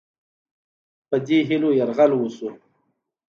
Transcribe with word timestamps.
په 1.09 1.17
دې 1.27 1.37
هیلو 1.49 1.69
یرغل 1.79 2.11
وشو. 2.15 2.49